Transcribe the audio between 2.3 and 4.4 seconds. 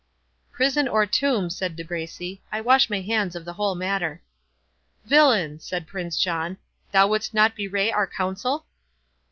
"I wash my hands of the whole matter."